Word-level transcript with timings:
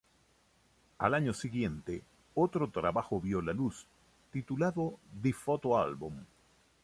Al 0.97 1.13
año 1.13 1.31
siguiente, 1.31 2.01
otro 2.33 2.71
trabajo 2.71 3.21
vio 3.21 3.39
la 3.43 3.53
luz, 3.53 3.85
titulado 4.33 4.97
"The 5.21 5.31
Photo 5.31 5.77
Album". 5.77 6.15